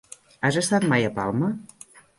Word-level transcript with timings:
Has 0.49 0.57
estat 0.63 0.89
mai 0.95 1.07
a 1.11 1.15
Palma? 1.21 1.55